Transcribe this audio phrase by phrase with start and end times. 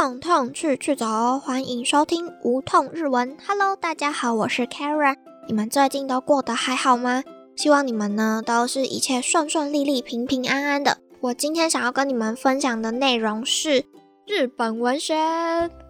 [0.00, 3.36] 痛痛去去走，欢迎收听无痛日文。
[3.44, 5.16] Hello，大家好，我是 Kara。
[5.48, 7.24] 你们最近都过得还好吗？
[7.56, 10.98] 希望你们呢都是一切顺顺利利、平平安安的。
[11.18, 13.84] 我今天想要跟你们分享的内容是
[14.24, 15.16] 日本文学。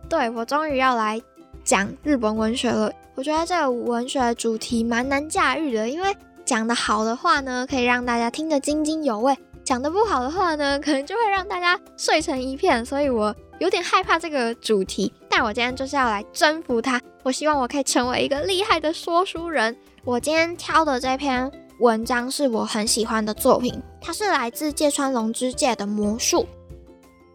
[0.08, 1.20] 对我终于要来
[1.62, 2.90] 讲日本文学了。
[3.14, 12.82] 我觉得这个文学的主题蛮难驾驭的，因为讲的好的话呢，可以让大家听得津津有味；讲的不好的话呢，可能就会让大家睡成一片。
[12.82, 17.00] 所以我有点害怕这个主题，但我今天就是要来征服它。
[17.22, 19.76] 我希望我可以成为一个厉害的说书人。
[20.04, 26.42] 我今天挑的这篇文章是我很喜欢的作品，它是来自芥川龙之介的《魔术》。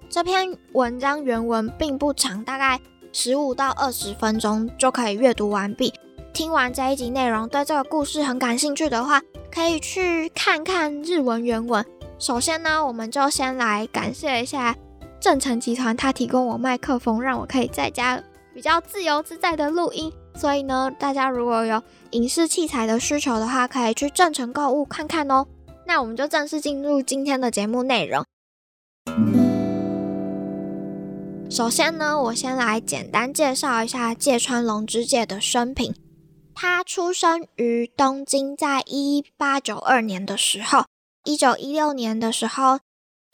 [0.10, 2.80] 这篇文章原文并不长，大概。
[3.16, 5.94] 十五到二十分钟就可以阅读完毕。
[6.34, 9.22] 听完这一集内容，对这个故事很感兴趣的话，
[9.54, 11.86] 可以去看看日文原文。
[12.18, 14.76] 首先呢，我们就先来感谢一下
[15.24, 18.22] 正成集团，他提供我麦克风，让我可以在家
[18.54, 20.12] 比较自由自在的录音。
[20.36, 25.48] 所以呢，大家如果有影视器材的需求的话，可以去正成购物看看哦。
[25.88, 28.26] 那我们就正式进入今天的节目内容。
[31.50, 35.96] 首先呢，我先来简单介绍一下芥川龙之介的生平。
[36.54, 40.84] 他出生于东京，在一八九二年的时候，
[41.24, 42.80] 一九一六年的时候，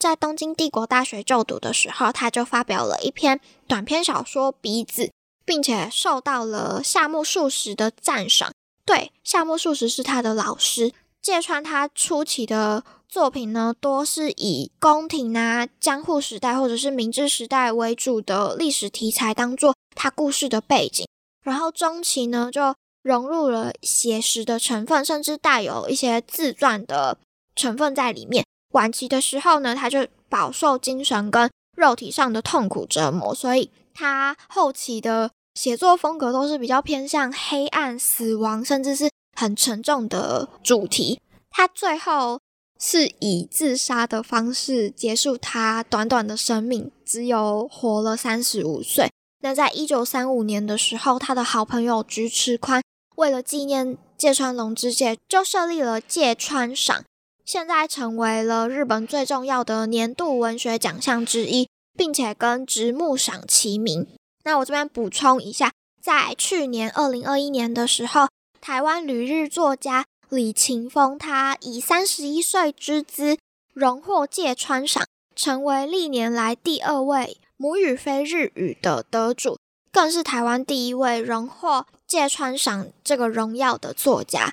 [0.00, 5.02] 在东京帝国大学就读的时候，他就发表了一篇短篇小说《鼻子》，
[5.44, 8.50] 并且受到了夏目漱石的赞赏。
[8.84, 10.92] 对，夏目漱石是他的老师。
[11.22, 12.82] 芥川他初期的。
[13.10, 21.04] 作品呢，多是以宫廷啊、江户时代或者是明治时代为主的历史题材当做他故事的背景，
[21.42, 27.18] 然后中期呢就融入了写实的成分，甚至带有一些自传的
[27.56, 28.46] 成分在里面。
[28.70, 41.20] 晚期的时候呢，他就饱受精神跟肉体上的痛苦折磨，所以他后期的写作风格都是比较偏向黑暗、死亡，甚至是很沉重的主题。
[41.50, 42.40] 他最后。
[42.82, 49.10] 是以自杀的方式结束他短短的生命，只有活了三十五岁。
[49.40, 52.82] 那在一九三五年的时候，他的好朋友菊池宽
[53.16, 57.04] 为了纪念芥川龙之介，就设立了芥川赏，
[57.44, 64.06] 现在成为了日本最重要的年度文学奖项之一，并且跟直木赏齐名。
[64.44, 68.28] 那我这边补充一下，在去年二零二一年的时候，
[68.60, 70.04] 台湾旅日作家。
[70.28, 73.36] 李勤峰，他以三十一岁之姿
[73.74, 79.58] 荣获芥川赏，成为历年来第二位母语非日语的得主，
[79.90, 84.52] 更是台湾第一位荣获芥川赏这个荣耀的作家。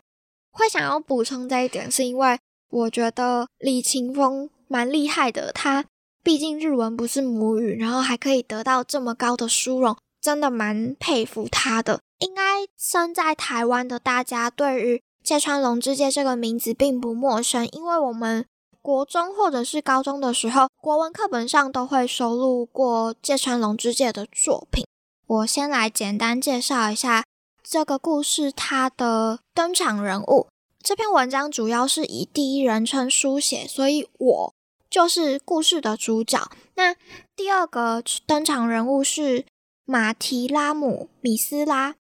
[0.52, 5.86] 会想要补充这一点，是因为我觉得李勤峰蛮厉害的，他
[6.24, 12.02] 毕竟日文不是母语，然后还可以得到这么高的殊荣，真的蛮佩服他的。
[12.20, 12.42] 应该
[12.78, 15.02] 生在台湾的大家对于。
[15.24, 18.46] 芥川龙之介这个名字并不陌生，因为我们
[18.82, 24.86] 国中或者是高中的时候，国文课本上都会收录过芥川龙之介的作品。
[25.26, 27.26] 我先来简单介绍一下
[27.62, 30.48] 这个故事，它的登场人物。
[30.88, 34.54] 这篇文章主要是以第一人称书写，所以我
[34.90, 36.50] 就是故事的主角。
[36.76, 36.96] 那
[37.36, 39.44] 第二个登场人物是
[39.84, 41.96] 马提拉姆米斯拉。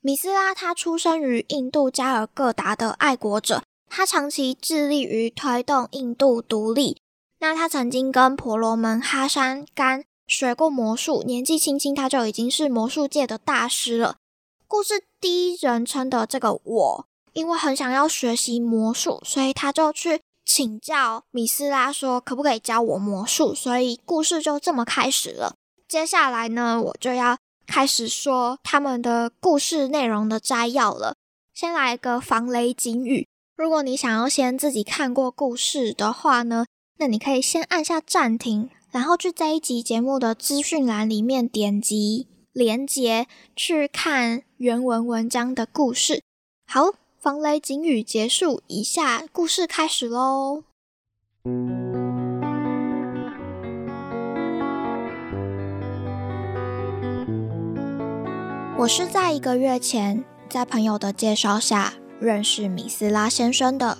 [0.00, 7.02] 米斯拉他出生于印度加尔各答的爱国者，他长期致力于推动印度独立。
[7.40, 14.18] 那他曾经跟婆罗门哈山干学过魔术，年纪轻轻他就已经是魔术界的大师了。
[14.68, 17.06] 故事第一人称的这个我，
[17.38, 23.54] 因为很想要学习魔术，所以他就去请教米斯拉说可不可以教我魔术。
[23.54, 25.54] 所以故事就这么开始了。
[25.86, 27.38] 接下来呢，我就要。
[27.70, 31.16] 开始说他们的故事内容的摘要了。
[31.52, 36.64] 先来一个防雷警语：如果你想要先自己看过故事的话呢，
[36.96, 46.22] 那你可以先按下暂停，然后去这一集节目的资讯栏里面点击连接去看原文文章的故事。
[46.66, 50.62] 好，防雷警语结束，以下故事开始喽。
[58.78, 63.98] 我是在一个月前，在朋友的介绍下认识米斯拉先生的。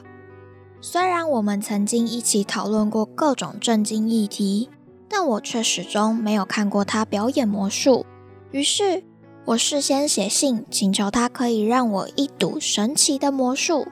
[0.80, 4.70] 虽然我们曾经一起讨论过各种震惊议题，
[5.08, 8.06] 但我却始终没有看过他表演魔术。
[8.52, 9.02] 于是，
[9.48, 13.88] 我事先写信请求他可以让我一睹神奇的魔术。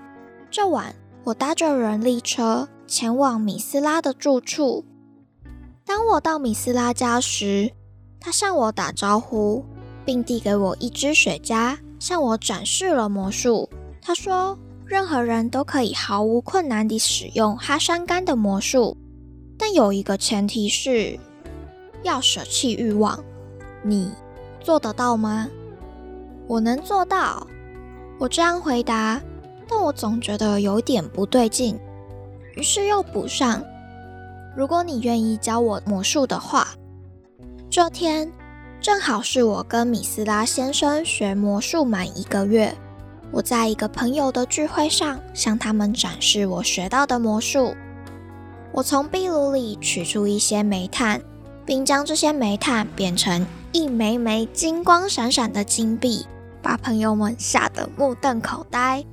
[0.50, 0.94] 这晚，
[1.24, 4.84] 我搭着人力车前往米斯拉的住处。
[5.86, 7.72] 当我到米斯拉家时，
[8.20, 9.64] 他向我打招呼，
[10.04, 13.70] 并递给我一支雪茄，向我展示了魔术。
[14.02, 18.94] 他说：“任何人都可以毫无困难地使用哈山干的魔术，
[19.56, 21.18] 但有一个前提是
[22.02, 23.24] 要舍弃欲望。
[23.82, 24.10] 你
[24.66, 25.48] 做得到吗？”
[26.48, 27.46] 我能做到。
[28.18, 29.20] 我这样回答，
[29.68, 31.78] 但我总觉得有点不对劲，
[32.56, 33.62] 于是又补上
[34.56, 36.66] ：“如果你愿意教我魔术的话。”
[37.70, 38.32] 这天
[38.80, 42.74] 正好是我跟米斯拉先生学魔术满一个月。
[43.30, 47.74] 我在一个朋友的聚会上向他们展示我学到的魔术。
[48.72, 51.20] 我从壁炉里取出一些煤炭，
[51.64, 53.44] 并将这些煤炭变成
[53.76, 56.24] 一枚枚金光闪闪的金币。
[56.62, 59.04] 把朋友们吓得目瞪口呆。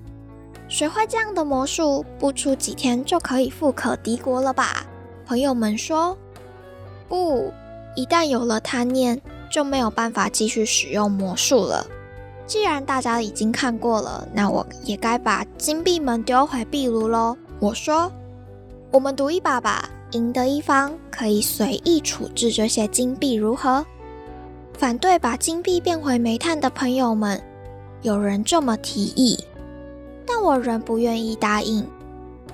[0.69, 4.86] 学会这样的魔术，不出几天就可以富可敌国了吧？
[5.25, 6.18] 朋友们说
[7.07, 7.51] ：“不，
[7.95, 9.21] 一旦有了贪念，
[9.51, 11.86] 就没有办法继续使用魔术了。”
[12.48, 17.38] 既然大家已经看过了，那我也该把金币们丢回壁炉喽。
[17.59, 18.12] 我说
[18.92, 23.86] ：“我们赌一把吧，赢得一方可以随意处置这些金币，如何？”
[24.78, 27.42] 反对把金币变回煤炭的朋友们，
[28.02, 29.38] 有人这么提议，
[30.25, 31.88] 但我仍不愿意答应，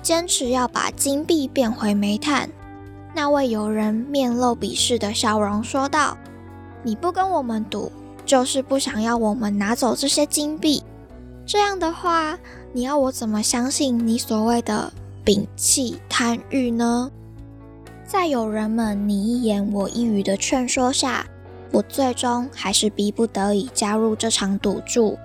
[0.02, 2.48] 坚持要把金币变回煤炭。
[3.14, 6.16] 那位友人面露鄙视的笑容说道
[6.84, 7.90] ：“你不跟我们赌，
[8.24, 10.84] 就是不想要我们拿走这些金币。
[11.44, 12.38] 这样的话，
[12.72, 14.92] 你要我怎么相信你所谓的
[15.24, 17.10] 摒弃贪欲呢？”
[18.06, 21.26] 在友人们你一言我一语的劝说下。
[21.72, 25.18] 我最终还是逼不得已加入这场赌注。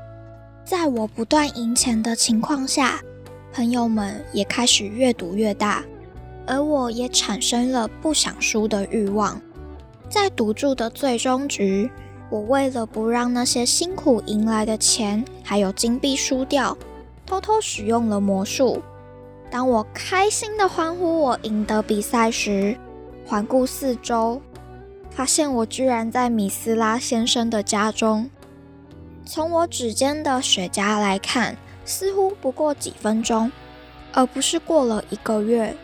[0.63, 3.01] 在我不断赢钱的情况下，
[3.53, 5.83] 朋友们也开始越赌越大，
[6.45, 9.41] 而我也产生了不想输的欲望。
[10.09, 11.89] 在赌注的最终局，
[12.29, 16.77] 我为了不让那些辛苦赢来的钱还有金币输掉，
[17.25, 18.81] 偷偷使用了魔术。
[19.49, 22.75] 当我开心地欢呼我赢得比赛时，
[23.25, 24.41] 环顾四周。
[25.15, 28.29] 发现我居然在米斯拉先生的家中。
[29.25, 33.49] 从我指尖的雪茄来看，似乎不过几分钟，
[34.11, 35.75] 而不是过了一个月。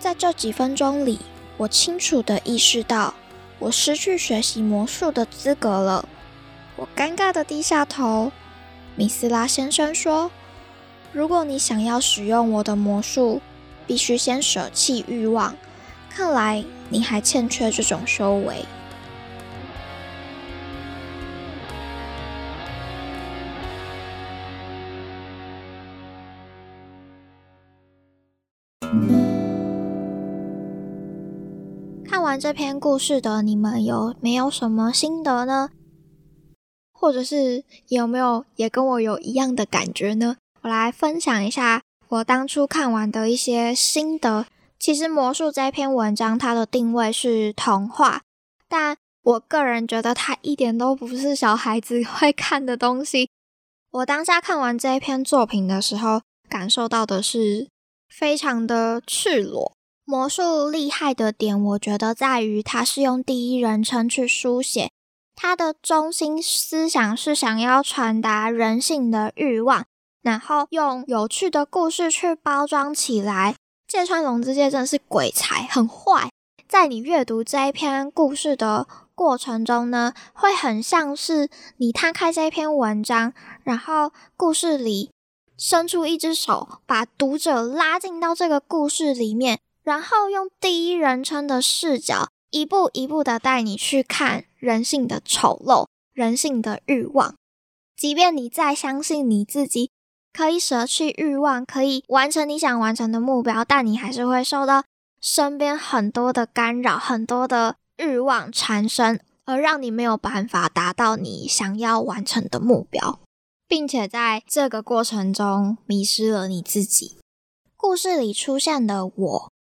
[0.00, 1.20] 在这几分钟里，
[1.56, 3.14] 我清楚地意识到，
[3.60, 6.08] 我失去学习魔术的资格了。
[6.74, 8.32] 我尴尬地低下头。
[8.96, 10.32] 米斯拉先生说
[11.14, 13.40] ：“如果你想要使用我的魔术，
[13.86, 15.54] 必须先舍弃欲望。
[16.14, 18.66] 看来。”你还欠缺这种修为。
[32.04, 35.70] 看完这篇故事的你们有没有什么心得呢？
[36.92, 40.36] 或者是有没有也跟我有一样的感觉呢？
[40.60, 44.44] 我来分享一下我当初看完的一些心得。
[44.82, 48.22] 其实魔术这篇文章，它的定位是童话，
[48.68, 53.30] 但我个人觉得它一点都不是小孩子 会看的东西。
[53.92, 57.68] 我当下看完这一篇作品的时候，感受到的是
[58.08, 59.72] 非常的赤裸。
[60.04, 64.90] 魔术厉害的点，我觉得在于它是用第一人称去书写，
[65.36, 69.84] 它的中心思想是想要传达人性的欲望，
[70.22, 73.54] 然后用有趣的故事去包装起来。
[73.92, 76.30] 芥川龙之介真的是鬼才，很坏。
[76.66, 83.34] 在你阅读这一篇故事的过程中呢，会很像是你摊开这一篇文章，
[83.64, 85.10] 然后故事里
[85.58, 97.34] 伸出一只手，把读者拉进到这个故事里面，然后用第一人称的视角，一步一步的带你去看人性的丑陋、人性的欲望。
[97.94, 99.90] 即便你再相信你自己。
[100.32, 104.84] 可以舍弃欲望，可以完成你想完成的目标，但你还是会受到
[105.20, 113.20] 身边很多的干扰，很多的欲望缠身，而让你没有办法达到你想要完成的目标，
[113.68, 117.18] 并且在这个过程中迷失了你自己。
[117.76, 119.52] 故事里出现的我，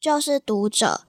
[0.00, 1.06] 就是读者；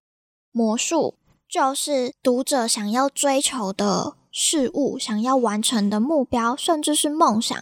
[0.51, 1.15] 魔术
[1.47, 7.61] 就是读者想要追求的事物，想要完成的目标，甚至是梦想。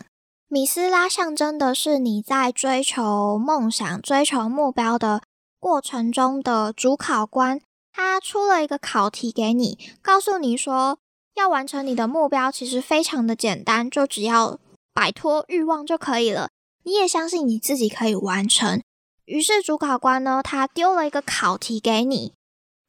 [0.53, 5.22] 米斯拉象征的是你在追求梦想、追求目标的
[5.62, 7.62] 过程中的主考官。
[7.93, 11.00] 他出了一个考题给你，告诉你说，
[11.36, 14.60] 要完成你的目标其实非常的简单，就只要
[14.93, 16.50] 摆脱欲望就可以了。
[16.84, 18.81] 你也相信你自己可以完成。
[19.24, 22.34] 于是主考官呢，他丢了一个考题给你，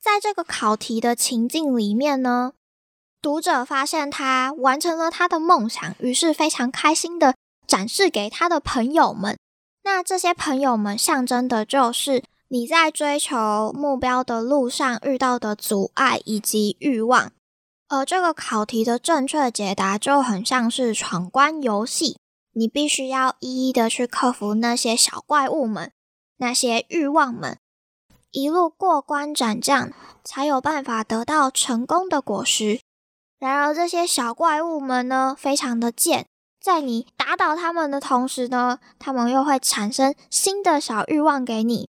[0.02, 2.54] 在这个考题的情境里面呢，
[3.20, 7.36] 读者发现他完成了他的梦想，于是非常开心的
[7.72, 9.38] 展示给他的朋友们。
[9.82, 17.32] 那这些朋友们象征的就是你在追求目标的路上遇到的阻碍以及欲望。
[17.88, 22.18] 而这个考题的正确解答就很像是闯关游戏，
[22.52, 25.92] 你必须要一一的去克服那些小怪物们、
[26.36, 27.56] 那些欲望们，
[28.32, 29.90] 一路过关斩将，
[30.22, 32.80] 才有办法得到成功的果实。
[33.38, 36.26] 然而这些小怪物们呢，非常的贱。
[36.62, 41.88] 在你打倒他们的同时呢，他们又会产生新的小欲望给你。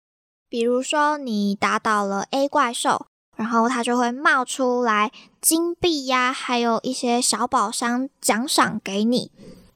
[0.47, 5.11] 比如说，你打倒了 A 怪兽，然后它就会冒出来
[5.41, 9.31] 金币呀，还有一些小宝箱奖赏给你。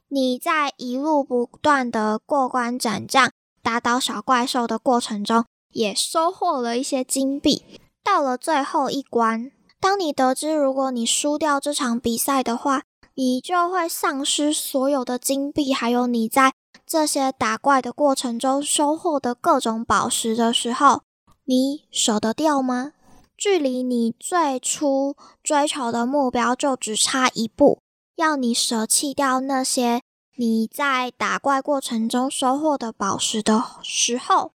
[0.08, 3.32] 你在一路不断的过关斩将、
[3.62, 7.64] 打倒小怪兽的过程中，也收获了一些金币。
[8.04, 12.82] 到了最后一关，当你得知如果你输掉这场比赛的话，
[13.14, 16.52] 你就会丧失所有的金币，还有你在
[16.84, 21.02] 这些打怪的过程中收获的各种宝石的时候，
[21.44, 22.92] 你舍得掉吗？
[23.36, 27.80] 距离你最初追求的目标就只差一步，
[28.16, 30.02] 要你舍弃掉那些
[30.36, 34.52] 你在打怪过程中收获的宝石的时候，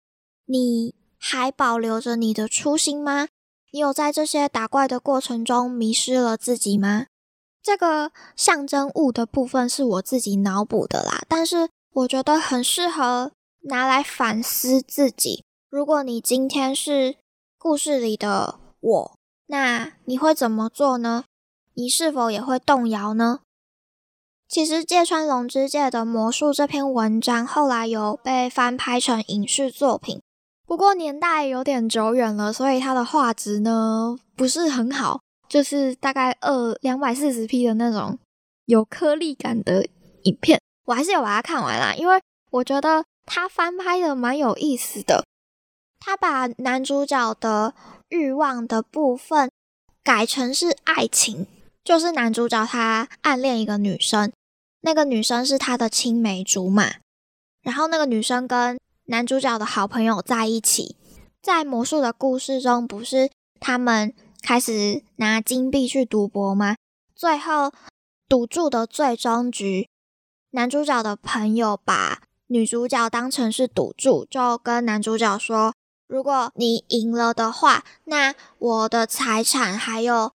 [0.45, 3.27] 你还保留着你的初心吗？
[3.71, 7.07] 你有在这些打怪的过程中迷失了自己吗？
[7.65, 13.31] 这个象征物的部分是我自己脑补的啦，但是我觉得很适合
[13.61, 15.43] 拿来反思自己。
[15.67, 17.15] 如果你今天是
[17.57, 19.17] 故事里的我，
[19.47, 21.23] 那你会怎么做呢？
[21.73, 23.39] 你是否也会动摇呢？
[24.47, 30.21] 其实芥川龙之介的魔术这篇文章后来有被翻拍成影视作品，
[30.67, 35.21] 不过年代有点久远了，所以它的画质呢不是很好。
[35.47, 38.17] 就是大概二两百四十 P 的那种
[38.65, 39.87] 有颗粒感的
[40.23, 42.19] 影片，我还是有把它看完啦，因为
[42.51, 45.23] 我觉得他翻拍的蛮有意思的。
[45.99, 47.73] 他把男主角的
[48.09, 49.49] 欲望的部分
[50.03, 51.47] 改成是爱情，
[51.83, 54.31] 就是男主角他暗恋一个女生，
[54.81, 56.95] 那个女生是他的青梅竹马，
[57.61, 60.95] 然后那个女生跟男主角的好朋友在一起，
[61.41, 64.13] 在魔术的故事中，不是他们。
[64.45, 66.75] 开始拿金币去赌博吗？
[67.15, 67.71] 最后
[68.29, 69.89] 赌注的最终局，
[70.51, 75.73] 男主角的朋友把女主角当成是赌注，就跟男主角说
[76.07, 80.31] ：“如果你赢了的话，那我的财产还有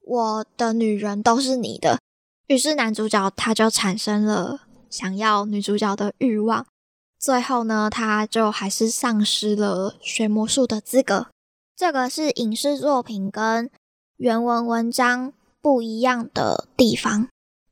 [0.00, 2.00] 我的女人都是你的。”
[2.48, 6.66] 于是男主角他就产生了想要女主角的欲望。
[7.16, 11.28] 最后呢，他就还是丧失了学魔术的资格。
[11.82, 13.68] 这个是影视作品跟
[14.16, 17.26] 原文文章不一样的地方，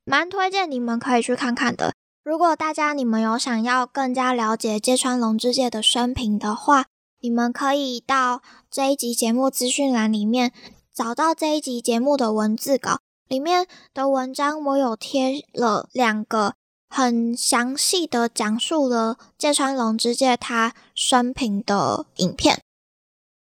[0.04, 1.94] 蛮推荐你们可以去看看的。
[2.24, 6.86] 如果大家你们有想要更加了解芥川龙之介的生平的话，
[7.20, 10.52] 你们可以到这一集节目资讯栏里面
[10.92, 12.98] 找到这一集节目的文字稿，
[13.28, 16.54] 里面的文章我有贴了两个
[16.88, 22.60] 很详细的讲述了芥川龙之介他生平的影片。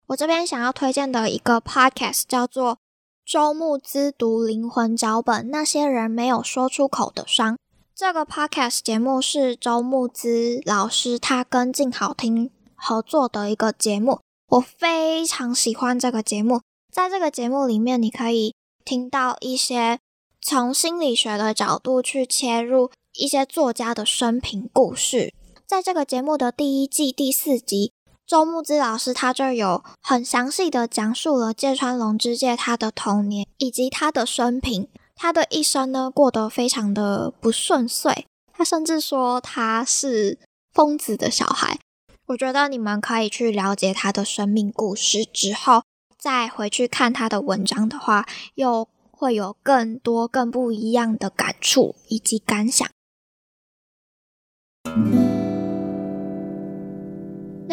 [0.08, 2.78] 我这边想要推荐的一个 podcast 叫做
[3.26, 7.58] 周牧之读灵魂脚本，那些人没有说出口的伤。
[7.94, 16.62] 这个 podcast 节目是周牧之老师他跟静好听合作的一个节目，我非常喜欢这个节目。
[16.90, 20.00] 在这个节目里面，你可以听到一些
[20.42, 25.34] 从心理学的角度去切入一些作家的生平故事。
[25.66, 27.92] 在这个节目的第一季第四集。
[28.28, 40.38] 周木之老师他就有很详细的讲述了芥川龙之介他的童年以及他的生平，他的一生呢过得非常的不顺遂，他甚至说他是
[40.74, 41.80] 疯子的小孩。
[42.26, 45.84] 我觉得你们可以去了解他的生命故事之后，
[46.20, 52.86] 再回去看他的文章的话，又会有更多更不一样的感触以及感想。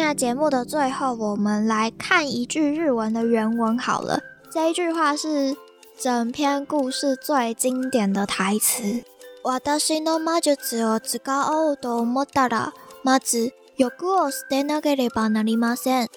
[0.04, 4.20] 那节目的最后，我们来看一句日文的原文好了。
[4.52, 5.56] 这一句话是
[5.98, 9.04] 整篇故事最经典的台词。
[9.42, 11.18] 私の魔術を使
[11.50, 16.08] おうと思ったら、まず欲を捨てなければなりません。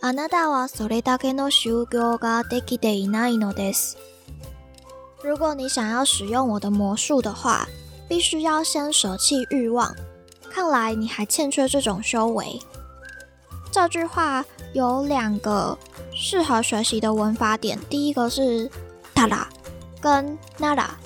[0.00, 3.96] あなたはそれだけの修行ができていないのです。
[5.22, 7.66] 如果你想要使用我的魔术的话，
[8.08, 9.94] 必须要先舍弃欲望。
[10.50, 12.60] 看来你还欠缺这种修为。
[13.77, 14.43] 这句话
[14.73, 15.77] 有两个
[16.11, 18.67] 适合学习的文法点，第一个是
[19.13, 19.47] “哒啦”，
[20.01, 20.97] 跟娜拉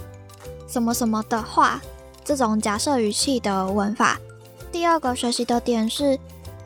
[0.70, 1.82] 什么什么的话
[2.24, 4.18] 这种假设语气的文法。
[4.72, 6.18] 第二个学习的点是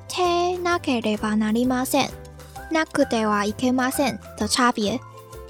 [0.08, 2.10] te nakere ba narimasen
[2.72, 5.00] nakude wa ikemasen 的差别。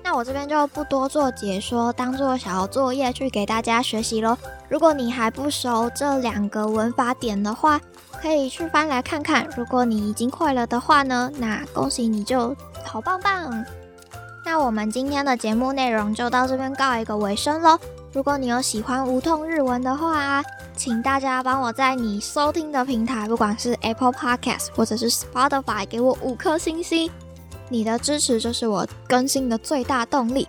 [0.07, 4.37] 那我这边就不多做解说，当做小作业去给大家学习喽。
[4.69, 7.81] 如果你还不熟这两个文法点的话，
[8.21, 9.49] 可以去翻来看看。
[9.57, 13.65] 如果你已经会了的话呢，那恭喜你就好棒棒。
[14.45, 17.75] 那我们今天的节目内容就到这边告一个尾声喽。
[18.13, 20.43] 如果你有喜欢无痛日文的话啊，
[20.77, 27.09] 请大家帮我在你收听的平台，不管是 Apple Podcast 或者是 Spotify，给我五颗星星。
[27.69, 30.47] 你的支持就是我更新的最大动力。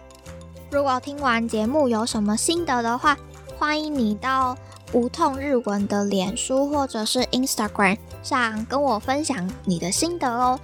[0.70, 3.16] 如果听完节目有什么心得的话，
[3.58, 4.56] 欢迎你到
[4.92, 10.58] 无痛日文的脸书或者是 Instagram 上跟我分享你的心得哦。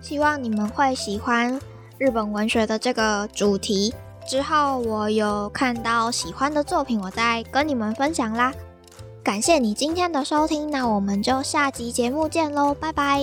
[0.00, 1.60] 希望你们会喜欢
[1.98, 3.92] 日本文学的这个主题。
[4.26, 8.52] 之后我有看到喜欢的作品，我再跟你们分享啦。
[9.24, 13.22] 感谢你今天的收听，那我们就下集节目见喽，拜拜。